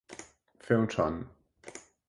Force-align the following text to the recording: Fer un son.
Fer 0.69 0.79
un 0.85 0.89
son. 0.95 1.21